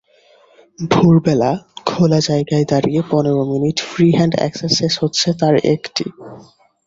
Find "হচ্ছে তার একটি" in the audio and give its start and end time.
5.01-6.05